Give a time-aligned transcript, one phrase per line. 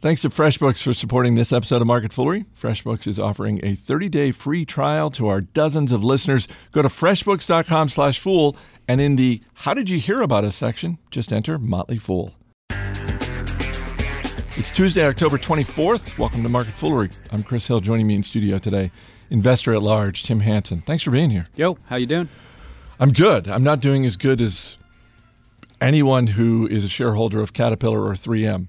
[0.00, 2.46] Thanks to FreshBooks for supporting this episode of Market Foolery.
[2.58, 6.48] FreshBooks is offering a 30-day free trial to our dozens of listeners.
[6.72, 8.56] Go to freshbooks.com slash fool,
[8.88, 12.32] and in the "How did you hear about us?" section, just enter Motley Fool.
[14.56, 16.16] It's Tuesday, October 24th.
[16.16, 17.10] Welcome to Market Foolery.
[17.30, 17.80] I'm Chris Hill.
[17.80, 18.90] Joining me in studio today,
[19.28, 20.80] investor at large Tim Hanson.
[20.80, 21.46] Thanks for being here.
[21.56, 22.30] Yo, how you doing?
[22.98, 23.48] I'm good.
[23.48, 24.78] I'm not doing as good as
[25.78, 28.68] anyone who is a shareholder of Caterpillar or 3M.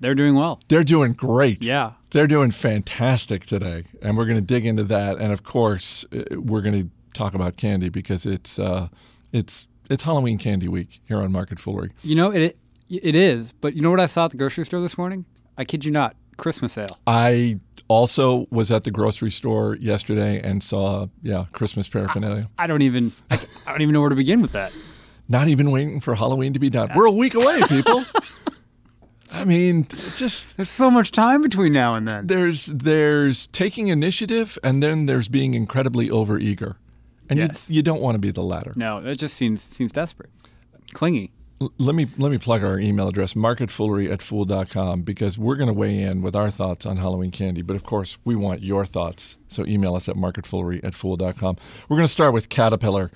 [0.00, 0.60] They're doing well.
[0.68, 1.64] They're doing great.
[1.64, 1.92] Yeah.
[2.10, 3.84] They're doing fantastic today.
[4.02, 5.18] And we're going to dig into that.
[5.18, 8.88] And of course, uh, we're going to talk about candy because it's uh,
[9.32, 11.90] it's it's Halloween candy week here on Market Foolery.
[12.02, 12.56] You know, it
[12.90, 15.24] it is, but you know what I saw at the grocery store this morning?
[15.56, 16.98] I kid you not, Christmas sale.
[17.06, 22.48] I also was at the grocery store yesterday and saw yeah, Christmas paraphernalia.
[22.58, 24.72] I don't even I, I don't even know where to begin with that.
[25.26, 26.90] Not even waiting for Halloween to be done.
[26.94, 28.04] We're a week away, people.
[29.34, 32.26] I mean, just There's so much time between now and then.
[32.26, 36.76] there's there's taking initiative and then there's being incredibly overeager.
[37.28, 37.70] And Yes.
[37.70, 38.72] you, you don't want to be the latter.
[38.76, 40.30] No, it just seems seems desperate.
[40.92, 41.32] Clingy.
[41.60, 45.68] L- let me let me plug our email address marketfoolery at fool.com because we're going
[45.68, 47.62] to weigh in with our thoughts on Halloween candy.
[47.62, 49.38] But of course, we want your thoughts.
[49.48, 51.56] So email us at marketfoolery at fool.com.
[51.88, 53.10] We're going to start with Caterpillar.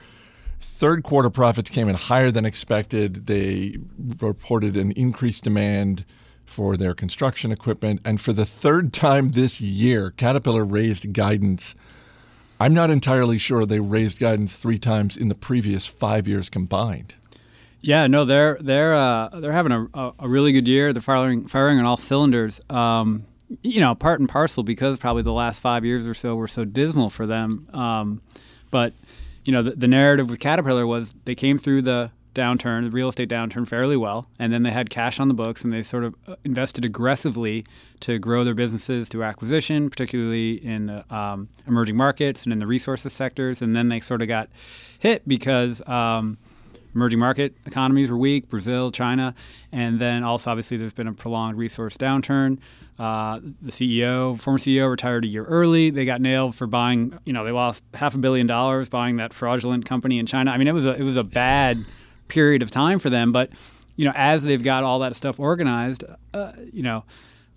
[0.61, 3.27] Third quarter profits came in higher than expected.
[3.27, 3.79] They
[4.21, 6.05] reported an increased demand
[6.45, 8.01] for their construction equipment.
[8.05, 11.75] And for the third time this year, Caterpillar raised guidance.
[12.59, 17.15] I'm not entirely sure they raised guidance three times in the previous five years combined.
[17.81, 20.93] Yeah, no, they're they're uh, they're having a, a, really good year.
[20.93, 22.61] They're firing firing on all cylinders.
[22.69, 23.25] Um,
[23.63, 26.65] you know, part and parcel because probably the last five years or so were so
[26.65, 27.69] dismal for them.
[27.73, 28.21] Um,
[28.71, 28.95] but
[29.49, 33.09] you know, the, the narrative with Caterpillar was they came through the downturn, the real
[33.09, 36.05] estate downturn, fairly well, and then they had cash on the books and they sort
[36.05, 37.65] of uh, invested aggressively
[38.01, 42.67] to grow their businesses through acquisition, particularly in the um, emerging markets and in the
[42.67, 43.63] resources sectors.
[43.63, 44.51] And then they sort of got
[44.99, 45.81] hit because.
[45.89, 46.37] Um,
[46.95, 49.35] emerging market economies were weak, Brazil, China,
[49.73, 52.59] and then also obviously there's been a prolonged resource downturn.
[52.99, 55.91] Uh, the CEO, former CEO, retired a year early.
[55.91, 57.19] They got nailed for buying.
[57.25, 60.51] You know, they lost half a billion dollars buying that fraudulent company in China.
[60.51, 61.79] I mean, it was a it was a bad
[62.27, 63.31] period of time for them.
[63.31, 63.51] But
[63.97, 67.05] you know, as they've got all that stuff organized, uh, you know,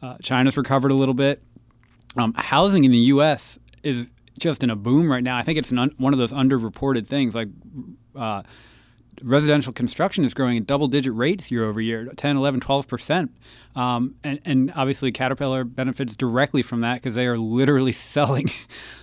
[0.02, 1.42] uh, China's recovered a little bit.
[2.18, 3.58] Um, housing in the U.S.
[3.84, 5.38] is just in a boom right now.
[5.38, 7.36] I think it's un- one of those underreported things.
[7.36, 7.48] Like
[8.16, 8.44] uh,
[9.24, 13.30] residential construction is growing at double digit rates year over year 10 11 12%
[13.76, 18.50] um, and, and obviously caterpillar benefits directly from that because they are literally selling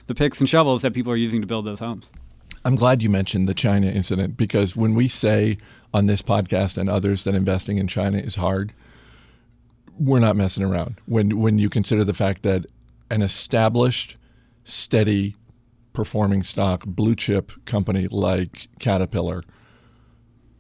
[0.07, 2.13] the picks and shovels that people are using to build those homes
[2.65, 5.59] I'm glad you mentioned the China incident because when we say
[5.95, 8.73] on this podcast and others that investing in China is hard,
[9.99, 10.97] we're not messing around.
[11.07, 12.67] When when you consider the fact that
[13.11, 14.17] an established,
[14.65, 15.37] steady,
[15.93, 19.43] performing stock blue chip company like Caterpillar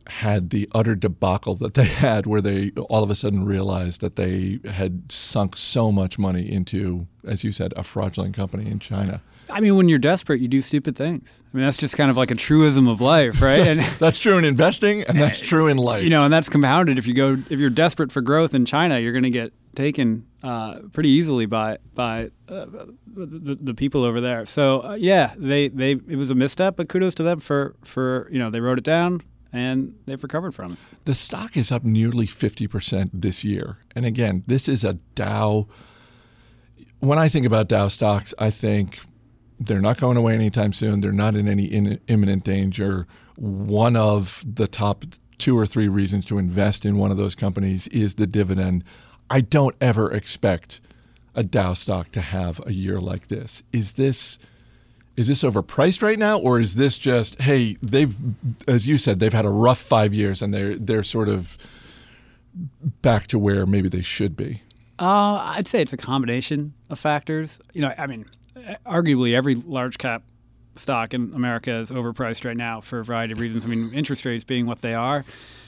[0.08, 4.16] had the utter debacle that they had where they all of a sudden realized that
[4.16, 9.20] they had sunk so much money into as you said a fraudulent company in China.
[9.50, 11.42] i mean when you're desperate you do stupid things.
[11.52, 13.60] I mean that's just kind of like a truism of life right?
[13.68, 16.02] And That's true in investing and that's true in life.
[16.04, 16.98] you know and that's compounded.
[16.98, 20.26] If you go if you're desperate for growth in china you're going to get taken
[20.42, 22.66] uh, pretty easily by by uh,
[23.06, 24.46] the, the people over there.
[24.46, 28.28] So uh, yeah they they it was a misstep but kudos to them for for
[28.30, 29.22] you know they wrote it down
[29.52, 33.78] and they've recovered from it The stock is up nearly 50% this year.
[33.94, 35.66] And again, this is a Dow.
[37.00, 39.00] When I think about Dow stocks, I think
[39.58, 41.00] they're not going away anytime soon.
[41.00, 43.06] They're not in any in, imminent danger.
[43.36, 45.04] One of the top
[45.38, 48.84] two or three reasons to invest in one of those companies is the dividend.
[49.30, 50.80] I don't ever expect
[51.34, 53.62] a Dow stock to have a year like this.
[53.72, 54.38] Is this
[55.18, 58.14] is this overpriced right now, or is this just hey they've
[58.68, 61.58] as you said they've had a rough five years and they're they're sort of
[63.02, 64.62] back to where maybe they should be?
[65.00, 67.60] Uh, I'd say it's a combination of factors.
[67.72, 68.26] You know, I mean,
[68.86, 70.22] arguably every large cap
[70.76, 73.64] stock in America is overpriced right now for a variety of reasons.
[73.64, 75.24] I mean, interest rates being what they are,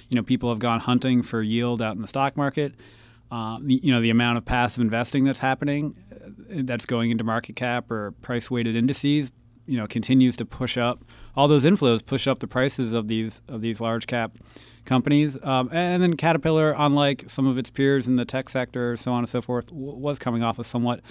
[0.08, 2.75] you know, people have gone hunting for yield out in the stock market.
[3.32, 7.55] Uh, you know, the amount of passive investing that's happening, uh, that's going into market
[7.55, 9.31] cap or price weighted indices,
[9.70, 10.99] you know, continues to push up.
[11.37, 14.37] All those inflows push up the prices of these of these large cap
[14.84, 15.43] companies.
[15.44, 19.20] Um, and then Caterpillar, unlike some of its peers in the tech sector, so on
[19.20, 21.02] and so forth, w- was coming off a somewhat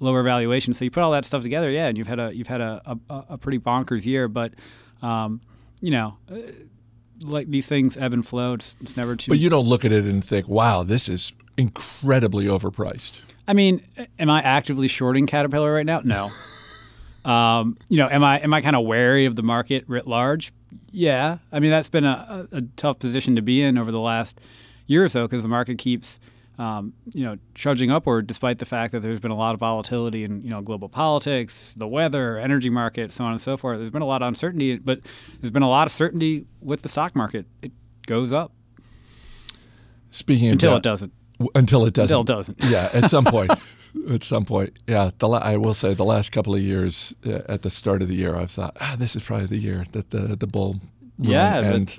[0.00, 0.74] lower valuation.
[0.74, 2.98] So you put all that stuff together, yeah, and you've had a you've had a,
[3.08, 4.26] a, a pretty bonkers year.
[4.26, 4.54] But
[5.00, 5.40] um,
[5.80, 6.38] you know, uh,
[7.24, 8.54] like these things ebb and flow.
[8.54, 9.30] It's, it's never too.
[9.30, 13.20] But you don't look at it and think, "Wow, this is incredibly overpriced.
[13.46, 13.80] I mean,
[14.18, 16.00] am I actively shorting Caterpillar right now?
[16.02, 16.32] No.
[17.28, 20.52] um, you know, am I am I kind of wary of the market writ large?
[20.90, 21.38] Yeah.
[21.52, 24.40] I mean, that's been a, a, tough position to be in over the last
[24.86, 26.20] year or so because the market keeps
[26.58, 30.24] um, you know trudging upward despite the fact that there's been a lot of volatility
[30.24, 33.78] in you know global politics, the weather, energy market, so on and so forth.
[33.78, 35.00] There's been a lot of uncertainty, but
[35.40, 37.46] there's been a lot of certainty with the stock market.
[37.62, 37.72] It
[38.06, 38.52] goes up
[40.10, 41.12] Speaking until of it doesn't.
[41.38, 42.16] W- Until it doesn't.
[42.16, 42.58] Until it doesn't.
[42.64, 43.50] yeah, at some point.
[44.10, 45.10] At some point, yeah.
[45.18, 48.08] The la- I will say the last couple of years, uh, at the start of
[48.08, 50.80] the year, I've thought, ah, this is probably the year that the the bull.
[51.18, 51.98] run," Yeah, and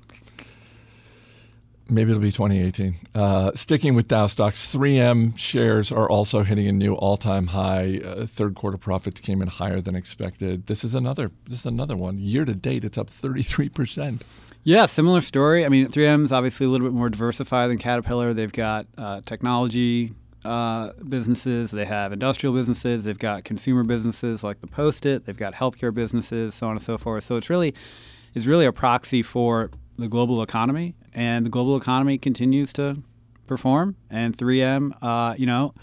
[1.90, 2.96] maybe it'll be 2018.
[3.16, 8.00] Uh, sticking with Dow stocks, 3M shares are also hitting a new all-time high.
[8.04, 10.68] Uh, third quarter profits came in higher than expected.
[10.68, 11.32] This is another.
[11.48, 12.20] This is another one.
[12.20, 14.24] Year to date, it's up 33 percent.
[14.64, 15.66] Yeah, similar story.
[15.66, 18.34] I mean, 3M is obviously a little bit more diversified than Caterpillar.
[18.34, 20.14] They've got uh, technology
[20.46, 25.54] uh, businesses, they have industrial businesses, they've got consumer businesses like the Post-it, they've got
[25.54, 27.24] healthcare businesses, so on and so forth.
[27.24, 27.74] So it's really
[28.34, 33.02] it's really a proxy for the global economy, and the global economy continues to
[33.48, 33.96] perform.
[34.10, 35.74] And 3M, uh, you know,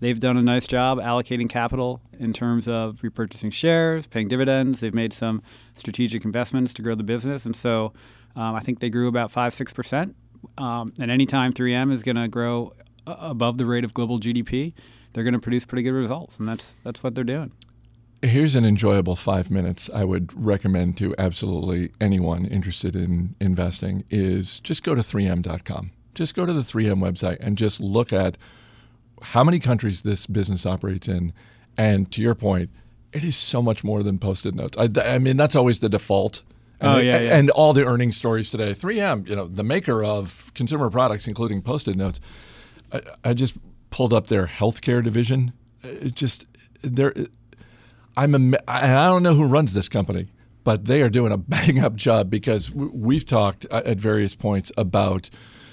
[0.00, 4.80] they've done a nice job allocating capital in terms of repurchasing shares, paying dividends.
[4.80, 5.42] They've made some
[5.74, 7.92] strategic investments to grow the business, and so
[8.36, 10.16] um, I think they grew about five six percent.
[10.56, 12.72] Um, and anytime 3M is going to grow
[13.08, 14.72] Uh, above the rate of global GDP,
[15.12, 17.52] they're going to produce pretty good results, and that's that's what they're doing.
[18.20, 24.58] Here's an enjoyable five minutes I would recommend to absolutely anyone interested in investing is
[24.60, 25.92] just go to 3m.com.
[26.14, 28.36] Just go to the 3M website and just look at
[29.22, 31.32] how many countries this business operates in.
[31.76, 32.70] And to your point,
[33.12, 34.76] it is so much more than post-it notes.
[34.76, 36.42] I, I mean, that's always the default.
[36.80, 37.38] And, Oh, yeah, yeah.
[37.38, 38.72] and all the earnings stories today.
[38.72, 42.18] 3M, you know, the maker of consumer products, including post-it notes.
[42.92, 43.56] I, I just
[43.90, 45.52] pulled up their healthcare division.
[45.82, 46.46] It just
[46.82, 47.14] there.
[48.16, 50.28] I'm am- I don't know who runs this company,
[50.64, 55.30] but they are doing a bang up job because we've talked at various points about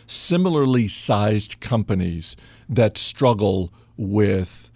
[0.07, 2.35] similarly sized companies
[2.69, 4.69] that struggle with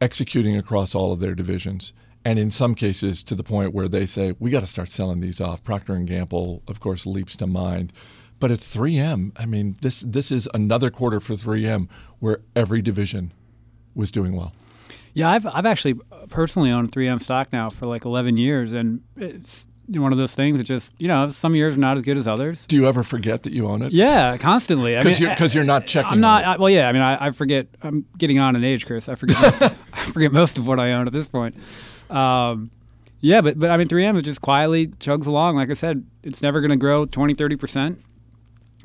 [0.00, 1.92] executing across all of their divisions
[2.24, 5.20] and in some cases to the point where they say we got to start selling
[5.20, 7.92] these off procter and gamble of course leaps to mind
[8.40, 11.88] but at 3m i mean this this is another quarter for 3m
[12.20, 13.32] where every division
[13.94, 14.52] was doing well
[15.14, 15.94] Yeah, I've I've actually
[16.28, 20.58] personally owned 3M stock now for like 11 years, and it's one of those things
[20.58, 22.66] that just you know some years are not as good as others.
[22.66, 24.96] do you ever forget that you own it Yeah, constantly.
[24.96, 26.44] I 'Cause mean, you're- 'cause you're not checking I'm not.
[26.44, 26.88] I, well, yeah.
[26.88, 27.66] I mean, I, I forget.
[27.82, 29.08] I'm getting on in age, Chris.
[29.08, 29.40] I forget.
[29.40, 29.62] Most,
[29.92, 31.56] I forget most of what I own at this point.
[32.10, 32.70] Um,
[33.20, 35.56] yeah, but but I mean, 3M just quietly chugs along.
[35.56, 38.00] Like I said, it's never going to grow 20, 30 percent.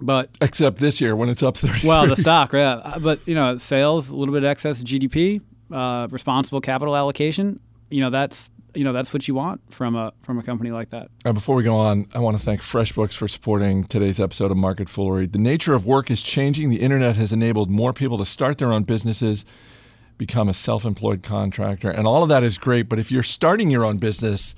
[0.02, 2.98] But except this year when it's up 30 well, the stock, yeah.
[3.02, 5.42] But you know, sales, a little bit of excess GDP,
[5.72, 7.60] uh, responsible capital allocation.
[7.90, 10.90] You know, that's you know that's what you want from a from a company like
[10.90, 11.10] that.
[11.26, 14.58] Uh, before we go on, I want to thank FreshBooks for supporting today's episode of
[14.58, 15.28] Market Foolery.
[15.28, 16.70] The nature of work is changing.
[16.70, 19.46] The internet has enabled more people to start their own businesses,
[20.18, 22.90] become a self employed contractor, and all of that is great.
[22.90, 24.56] But if you're starting your own business,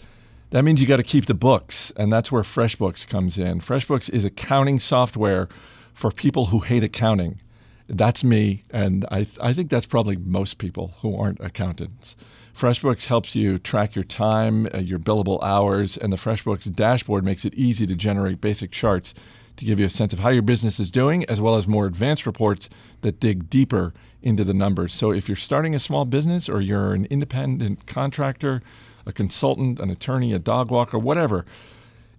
[0.55, 3.59] that means you got to keep the books, and that's where FreshBooks comes in.
[3.59, 5.49] FreshBooks is accounting software
[5.93, 7.41] for people who hate accounting.
[7.89, 12.15] That's me, and I, I think that's probably most people who aren't accountants.
[12.55, 17.43] FreshBooks helps you track your time, uh, your billable hours, and the FreshBooks dashboard makes
[17.43, 19.13] it easy to generate basic charts
[19.57, 21.85] to give you a sense of how your business is doing, as well as more
[21.85, 22.69] advanced reports
[23.01, 24.93] that dig deeper into the numbers.
[24.93, 28.61] So if you're starting a small business or you're an independent contractor,
[29.05, 31.45] a consultant, an attorney, a dog walker, whatever,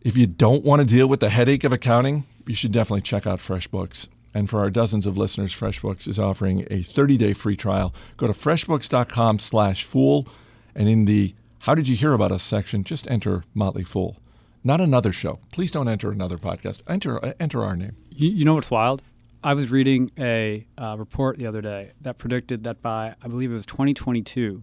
[0.02, 3.26] if you don't want to deal with the headache of accounting, you should definitely check
[3.26, 4.08] out FreshBooks.
[4.32, 7.94] And for our dozens of listeners, FreshBooks is offering a 30-day free trial.
[8.16, 10.28] Go to freshbooks.com/fool,
[10.74, 14.16] and in the "How did you hear about us?" section, just enter Motley Fool.
[14.62, 15.38] Not another show.
[15.52, 16.82] Please don't enter another podcast.
[16.86, 17.92] Enter uh, enter our name.
[18.14, 19.00] You, you know what's wild?
[19.42, 23.50] I was reading a uh, report the other day that predicted that by I believe
[23.50, 24.62] it was 2022,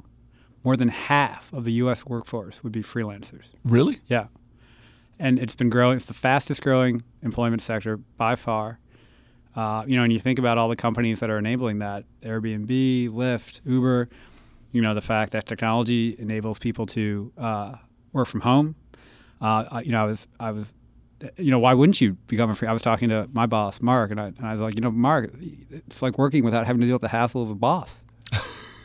[0.63, 2.05] more than half of the U.S.
[2.05, 3.50] workforce would be freelancers.
[3.63, 4.00] Really?
[4.08, 4.27] Yeah,
[5.20, 5.98] and it's been growing.
[5.98, 8.79] It's the fastest growing employment sector by far.
[9.55, 13.10] Uh, you know, and you think about all the companies that are enabling that: Airbnb,
[13.10, 14.10] Lyft, Uber.
[14.72, 17.75] You know, the fact that technology enables people to uh,
[18.12, 18.75] work from home.
[19.39, 20.74] Uh, you know, I was, I was,
[21.38, 22.67] you know, why wouldn't you become a free?
[22.67, 24.89] I was talking to my boss, Mark, and I, and I was like, you know,
[24.89, 25.32] Mark,
[25.70, 28.05] it's like working without having to deal with the hassle of a boss.
[28.32, 28.39] we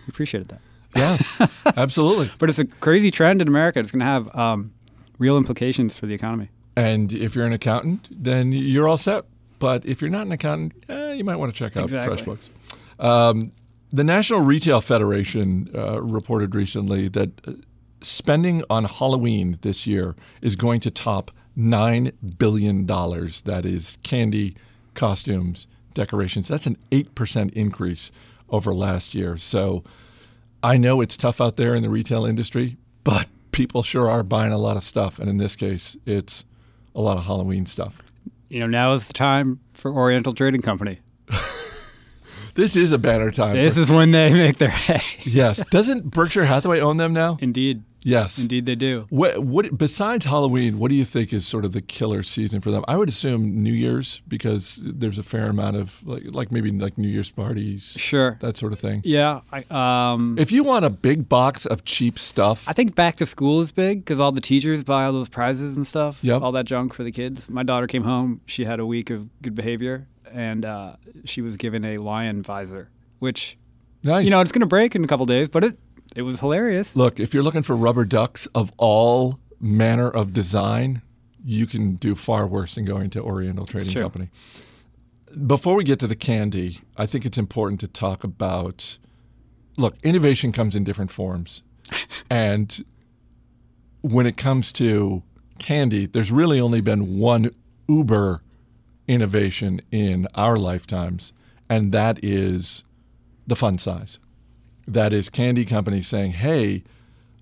[0.09, 0.61] appreciated that.
[0.97, 1.19] Yeah,
[1.77, 2.31] absolutely.
[2.39, 3.79] But it's a crazy trend in America.
[3.81, 4.73] It's going to have um,
[5.19, 6.51] real implications for the economy.
[6.77, 9.25] And if you're an accountant, then you're all set.
[9.59, 12.17] But if you're not an accountant, eh, you might want to check out Exactly.
[12.19, 12.51] FreshBooks.
[13.05, 13.53] Um,
[13.93, 17.53] the National Retail Federation uh, reported recently that uh,
[18.01, 22.87] spending on Halloween this year is going to top $9 billion.
[22.87, 24.57] That is candy,
[24.95, 26.47] costumes, decorations.
[26.49, 28.13] That's an 8% increase
[28.51, 29.37] over last year.
[29.37, 29.83] So
[30.63, 34.53] I know it's tough out there in the retail industry, but people sure are buying
[34.53, 35.19] a lot of stuff.
[35.19, 36.45] And in this case, it's
[36.95, 38.03] a lot of Halloween stuff.
[38.49, 41.01] You know, now is the time for Oriental Trading Company.
[42.55, 43.55] This is a banner time.
[43.55, 44.99] This for- is when they make their hay.
[45.25, 45.63] yes.
[45.71, 47.37] Doesn't Berkshire Hathaway own them now?
[47.41, 47.85] Indeed.
[48.03, 48.39] Yes.
[48.39, 49.07] Indeed, they do.
[49.11, 50.79] What, what besides Halloween?
[50.79, 52.85] What do you think is sort of the killer season for them?
[52.87, 56.97] I would assume New Year's because there's a fair amount of like, like maybe like
[56.97, 58.37] New Year's parties, Sure.
[58.41, 59.03] that sort of thing.
[59.05, 59.41] Yeah.
[59.53, 59.65] I,
[60.13, 63.61] um, If you want a big box of cheap stuff, I think back to school
[63.61, 66.23] is big because all the teachers buy all those prizes and stuff.
[66.23, 66.43] Yep.
[66.43, 67.51] All that junk for the kids.
[67.51, 68.41] My daughter came home.
[68.47, 72.91] She had a week of good behavior, and uh, she was given a lion visor,
[73.19, 73.59] which
[74.03, 74.25] nice.
[74.25, 75.79] you know it's going to break in a couple days, but it
[76.17, 76.97] it was hilarious.
[76.97, 81.03] Look, if you're looking for rubber ducks of all manner of design,
[81.45, 83.95] you can do far worse than going to Oriental Trading.
[83.95, 84.29] Company.
[85.47, 88.99] Before we get to the candy, I think it's important to talk about
[89.77, 91.63] look, innovation comes in different forms.
[92.31, 92.85] and
[94.03, 95.23] when it comes to
[95.59, 97.51] candy, there's really only been one
[97.89, 98.43] uber
[99.07, 101.33] innovation in our lifetimes,
[101.69, 102.85] and that is
[103.47, 104.19] the fun size.
[104.89, 106.83] That is candy companies saying, hey,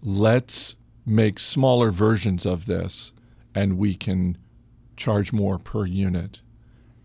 [0.02, 0.74] let's
[1.06, 3.12] make smaller versions of this
[3.54, 4.36] and we can
[4.96, 6.40] charge more per unit.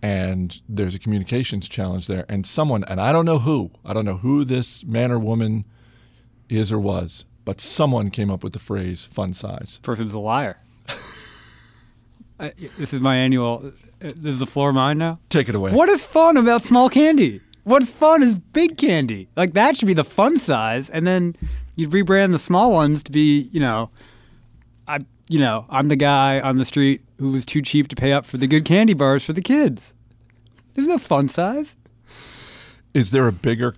[0.01, 2.25] And there's a communications challenge there.
[2.27, 5.63] And someone, and I don't know who, I don't know who this man or woman
[6.50, 9.79] is or was, but someone came up with the phrase fun size.
[9.83, 10.57] Person's a liar.
[12.39, 13.62] I, this is my annual.
[13.63, 13.69] uh,
[14.00, 15.19] This is the floor of mine now.
[15.29, 15.71] Take it away.
[15.71, 17.41] What is fun about small candy?
[17.63, 19.30] What's fun is big candy.
[19.36, 21.36] Like that should be the fun size, and then
[21.75, 23.89] you rebrand the small ones to be, you know,
[24.88, 25.00] I,
[25.30, 28.25] you know, I'm the guy on the street who was too cheap to pay up
[28.25, 29.94] for the good candy bars for the kids.
[30.74, 31.75] There's no fun size.
[32.94, 33.75] Is there a bigger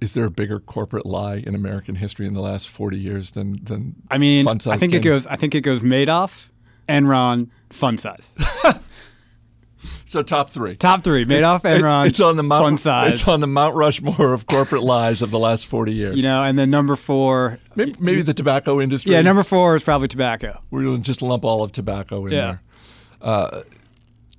[0.00, 3.64] is there a bigger corporate lie in American history in the last 40 years than
[3.64, 5.26] than I mean, fun size I think it goes.
[5.28, 6.48] I think it goes Madoff,
[6.88, 8.34] Enron, fun size.
[10.04, 10.76] So top 3.
[10.76, 13.12] Top three: Madoff, Enron, it's on the Mount fun size.
[13.12, 16.16] It's on the Mount Rushmore of corporate lies of the last 40 years.
[16.16, 17.58] you know, and then number four.
[17.74, 19.12] maybe, maybe the tobacco industry.
[19.12, 20.60] Yeah, number four is probably tobacco.
[20.70, 22.38] We're going to just lump all of tobacco in Yeah.
[22.40, 22.62] there.
[23.22, 23.62] Uh,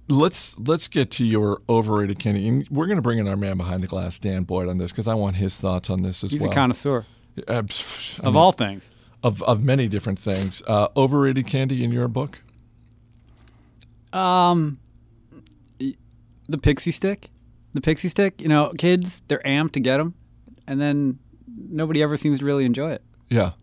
[0.08, 2.48] let's let's get to your overrated candy.
[2.48, 4.92] And we're going to bring in our man behind the glass, Dan Boyd, on this
[4.92, 6.52] because I want his thoughts on this as He's well.
[6.52, 7.04] a connoisseur
[7.48, 7.64] I
[8.22, 8.92] of all things.
[9.24, 10.62] of of many different things.
[10.68, 12.40] Uh, overrated candy in your book?
[14.12, 14.78] Um,
[16.54, 17.32] the pixie stick,
[17.74, 18.40] the pixie stick.
[18.40, 20.14] You know, kids they're amped to get them,
[20.68, 21.18] and then
[21.48, 23.02] nobody ever seems to really enjoy it.
[23.30, 23.54] Yeah.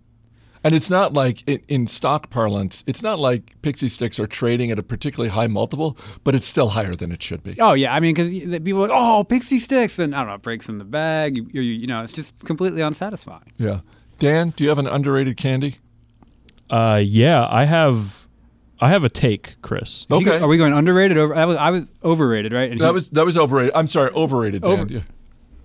[0.63, 4.71] And it's not like in, in stock parlance, it's not like pixie sticks are trading
[4.71, 7.57] at a particularly high multiple, but it's still higher than it should be.
[7.61, 10.35] Oh yeah, I mean, because people are like, oh pixie sticks, and I don't know,
[10.35, 11.39] it breaks in the bag.
[11.39, 13.51] You, you, you know, it's just completely unsatisfying.
[13.57, 13.81] Yeah.
[14.19, 15.77] Dan, do you have an underrated candy?
[16.69, 18.20] Uh, yeah, I have,
[18.81, 20.07] I have a take, Chris.
[20.11, 20.45] Is he go- Okay.
[20.45, 21.19] are we going underrated?
[21.19, 21.35] Over?
[21.35, 22.71] I was, I was overrated, right?
[22.71, 23.73] And That was that was overrated.
[23.75, 24.63] I'm sorry, overrated.
[24.63, 24.71] Dan.
[24.71, 25.01] Over- Yeah.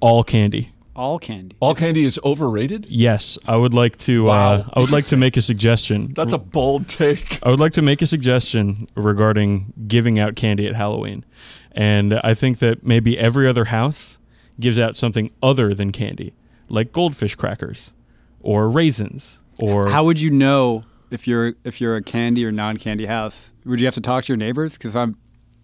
[0.02, 0.72] All candy.
[0.96, 1.56] all candy.
[1.60, 2.86] All candy is overrated.
[2.90, 4.26] Yes, I would like to.
[4.26, 4.52] Wow.
[4.54, 6.10] Uh, I would like to make a suggestion.
[6.16, 7.40] That's a bold take.
[7.44, 11.26] I would like to make a suggestion regarding giving out candy at Halloween.
[11.74, 14.20] And I think that maybe every other house
[14.60, 16.34] gives out something other than candy,
[16.70, 17.92] like goldfish crackers
[18.42, 23.06] or raisins or How would you know if you're if you're a candy or non-candy
[23.06, 23.54] house?
[23.66, 24.78] Would you have to talk to your neighbors?
[24.78, 25.16] Because I'm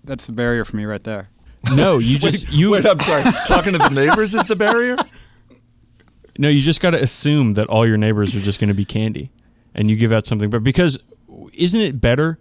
[0.04, 1.30] that's the barrier for me right there.
[1.76, 2.86] No, you just wait, you wait.
[2.86, 3.24] I'm sorry.
[3.48, 4.98] Talking to the neighbors is the barrier.
[6.38, 8.86] No, you just got to assume that all your neighbors are just going to be
[8.86, 9.32] candy,
[9.76, 10.50] and you give out something.
[10.50, 10.98] But because
[11.54, 12.40] isn't it better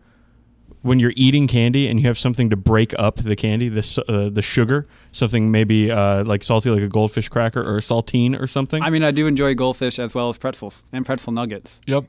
[0.83, 4.31] when you're eating candy and you have something to break up the candy, the uh,
[4.31, 8.47] the sugar, something maybe uh, like salty, like a goldfish cracker or a saltine or
[8.47, 8.83] something?
[8.83, 11.81] I mean, I do enjoy goldfish as well as pretzels and pretzel nuggets.
[11.87, 12.07] Yep.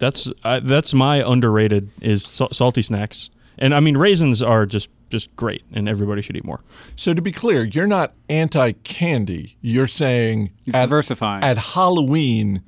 [0.00, 4.88] That's uh, that's my underrated is sal- salty snacks, and I mean raisins are just
[5.10, 6.60] just great, and everybody should eat more.
[6.96, 9.56] So to be clear, you're not anti-candy.
[9.60, 11.42] You're saying He's at, diversifying.
[11.44, 12.62] at Halloween,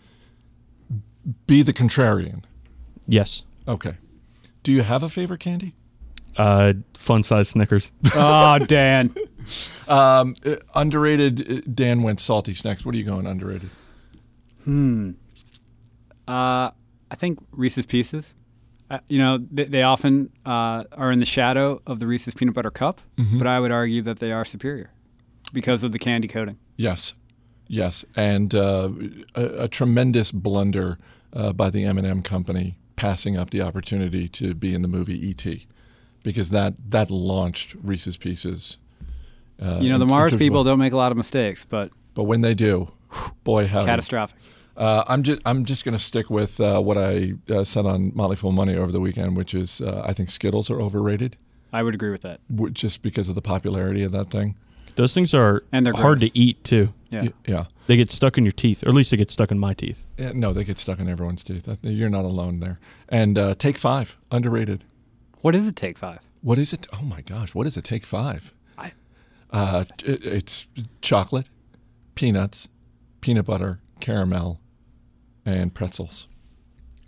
[1.47, 2.43] be the contrarian.
[3.07, 3.95] Yes, Okay.
[4.65, 5.75] Do you have a favorite candy?
[6.37, 7.93] uh, fun size Snickers.
[8.15, 9.15] oh, Dan.
[9.89, 11.51] Um, uh, underrated.
[11.51, 12.87] uh, Dan went salty snacks.
[12.87, 13.69] What are you going underrated?
[14.65, 15.11] Hmm.
[16.29, 16.71] Uh,
[17.13, 18.35] I think Reese's Pieces.
[18.91, 22.55] Uh, you know, they, they often uh, are in the shadow of the Reese's Peanut
[22.55, 23.01] Butter Cup,
[23.39, 24.91] but I would argue that they are superior.
[25.53, 26.57] because of the candy coating.
[26.77, 27.15] Yes,
[27.69, 28.89] yes, and uh,
[29.35, 30.97] a, a tremendous blunder
[31.35, 35.67] uh, by the M&M company passing up the opportunity to be in the movie E.T.
[36.23, 38.79] because that that launched Reese's Pieces.
[39.61, 42.41] Uh, You know, the Mars people don't make a lot of mistakes, but but when
[42.43, 42.93] they do,
[43.45, 44.37] boy, how catastrophic.
[44.77, 48.13] Uh, I'm just I'm just going to stick with uh, what I uh, said on
[48.15, 51.37] Motley Fool Money over the weekend, which is uh, I think Skittles are overrated,
[51.73, 52.41] I would agree with that.
[52.55, 54.57] w- just because of the popularity of that thing.
[54.95, 56.33] Those things are And they're hard gross.
[56.33, 56.93] to eat too.
[57.11, 57.29] Yeah.
[57.47, 57.65] Yeah.
[57.87, 60.07] They get stuck in your teeth, or at least they get stuck in my teeth.
[60.19, 61.67] Yeah, no, they get stuck in everyone's teeth.
[61.83, 62.79] You're not alone there.
[63.09, 64.85] And uh, Take Five, underrated.
[65.41, 65.77] What is it?
[65.77, 66.21] Take five.
[66.41, 66.87] What is it?
[66.93, 67.85] Oh my gosh, what is it?
[67.85, 68.55] Take Five.
[68.79, 68.93] I-
[69.51, 70.67] Uh, it- it's
[71.03, 71.49] chocolate,
[72.15, 72.69] peanuts,
[73.21, 74.61] peanut butter, caramel,
[75.45, 76.29] and pretzels.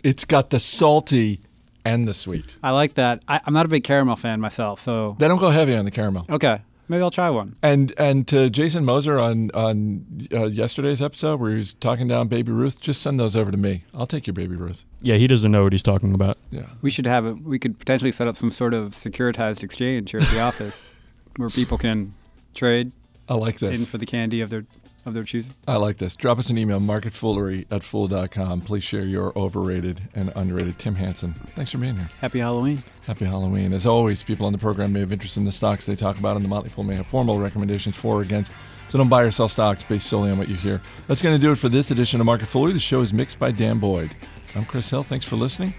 [0.03, 1.41] It's got the salty
[1.83, 2.55] and the sweet.
[2.63, 3.23] I like that.
[3.27, 5.91] I, I'm not a big caramel fan myself, so They don't go heavy on the
[5.91, 6.25] caramel.
[6.29, 7.55] okay, maybe I'll try one.
[7.63, 12.27] And and to Jason Moser on on uh, yesterday's episode where he was talking down
[12.27, 13.83] Baby Ruth, just send those over to me.
[13.93, 14.85] I'll take your Baby Ruth.
[15.01, 16.37] Yeah, he doesn't know what he's talking about.
[16.51, 16.65] Yeah.
[16.81, 17.41] We should have it.
[17.41, 20.91] We could potentially set up some sort of securitized exchange here at the office,
[21.37, 22.13] where people can
[22.53, 22.91] trade
[23.29, 23.87] I like in this.
[23.87, 24.65] for the candy of their
[25.05, 25.55] of their choosing.
[25.67, 26.15] I like this.
[26.15, 28.61] Drop us an email, marketfoolery at fool.com.
[28.61, 30.79] Please share your overrated and underrated.
[30.79, 32.09] Tim Hanson, thanks for being here.
[32.21, 32.83] Happy Halloween.
[33.05, 33.73] Happy Halloween.
[33.73, 36.35] As always, people on the program may have interest in the stocks they talk about,
[36.35, 38.51] and the Motley Fool may have formal recommendations for or against.
[38.89, 40.81] So don't buy or sell stocks based solely on what you hear.
[41.07, 42.73] That's going to do it for this edition of Market Foolery.
[42.73, 44.11] The show is mixed by Dan Boyd.
[44.55, 45.03] I'm Chris Hill.
[45.03, 45.73] Thanks for listening.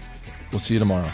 [0.51, 1.09] We'll see you tomorrow.